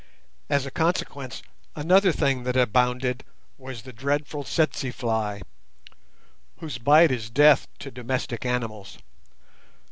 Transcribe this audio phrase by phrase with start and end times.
[0.49, 1.43] As a consequence,
[1.75, 3.23] another thing that abounded
[3.59, 5.41] was the dreadful tsetse fly,
[6.57, 8.97] whose bite is death to domestic animals.